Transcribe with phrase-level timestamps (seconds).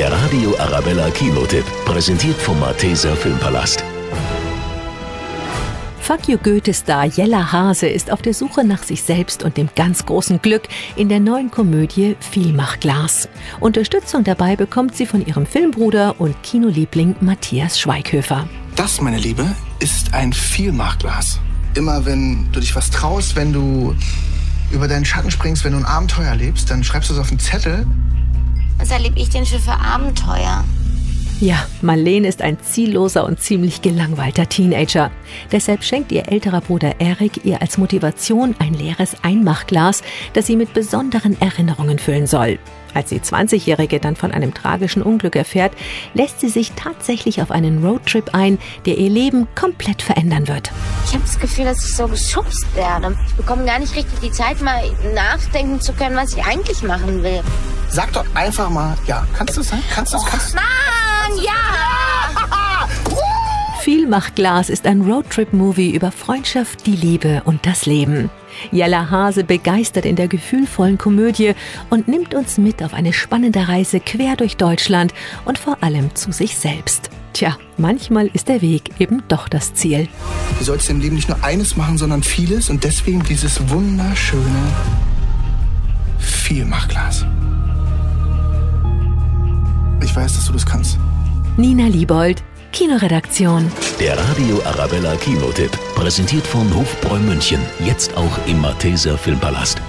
[0.00, 3.84] Der Radio Arabella Kinotipp, präsentiert vom Malteser Filmpalast.
[6.00, 10.06] Fuck you Goethe-Star Jella Hase ist auf der Suche nach sich selbst und dem ganz
[10.06, 10.62] großen Glück
[10.96, 13.28] in der neuen Komödie Vielmachglas.
[13.60, 18.48] Unterstützung dabei bekommt sie von ihrem Filmbruder und Kinoliebling Matthias Schweighöfer.
[18.76, 19.44] Das, meine Liebe,
[19.80, 21.40] ist ein Vielmachglas.
[21.74, 23.94] Immer wenn du dich was traust, wenn du
[24.70, 27.38] über deinen Schatten springst, wenn du ein Abenteuer lebst, dann schreibst du es auf einen
[27.38, 27.84] Zettel.
[28.80, 30.64] Was erlebe ich denn schon für Abenteuer?
[31.38, 35.10] Ja, Marlene ist ein zielloser und ziemlich gelangweilter Teenager.
[35.52, 40.72] Deshalb schenkt ihr älterer Bruder Erik ihr als Motivation ein leeres Einmachglas, das sie mit
[40.72, 42.58] besonderen Erinnerungen füllen soll.
[42.94, 45.72] Als die 20-Jährige dann von einem tragischen Unglück erfährt,
[46.14, 50.72] lässt sie sich tatsächlich auf einen Roadtrip ein, der ihr Leben komplett verändern wird.
[51.06, 53.16] Ich habe das Gefühl, dass ich so geschubst werde.
[53.28, 54.82] Ich bekomme gar nicht richtig die Zeit, mal
[55.14, 57.42] nachdenken zu können, was ich eigentlich machen will.
[57.92, 59.82] Sag doch einfach mal, ja, kannst du sein?
[59.92, 60.24] Kannst du es?
[60.24, 62.86] Kannst du Mann, ja!
[63.82, 68.30] Vielmachglas ist ein Roadtrip-Movie über Freundschaft, die Liebe und das Leben.
[68.70, 71.54] Jella Hase begeistert in der gefühlvollen Komödie
[71.88, 75.12] und nimmt uns mit auf eine spannende Reise quer durch Deutschland
[75.44, 77.10] und vor allem zu sich selbst.
[77.32, 80.08] Tja, manchmal ist der Weg eben doch das Ziel.
[80.58, 84.72] Du sollst im Leben nicht nur eines machen, sondern vieles und deswegen dieses wunderschöne
[86.18, 87.24] Vielmachglas.
[90.20, 90.98] Ich weiß, dass du das kannst.
[91.56, 93.72] Nina Liebold, Kinoredaktion.
[93.98, 99.80] Der Radio Arabella Kinotipp, präsentiert von Hofbräu München, jetzt auch im Malteser Filmpalast.